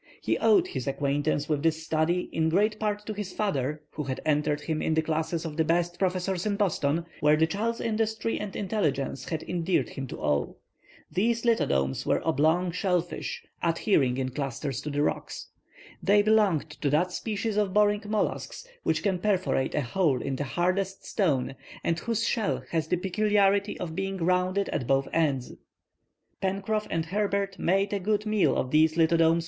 [0.19, 4.19] He owed his acquaintance with this study in great part to his father, who had
[4.25, 8.39] entered him in the classes of the best professors in Boston, where the child's industry
[8.39, 10.57] and intelligence had endeared him to all.
[11.11, 15.49] These lithodomes were oblong shell fish, adhering in clusters to the rocks.
[16.01, 20.43] They belonged to that species of boring mollusk which can perforate a hole in the
[20.43, 25.53] hardest stone, and whose shell has the peculiarity of being rounded at both ends.
[26.41, 29.39] Pencroff and Herbert made a good meal of these lithodomes.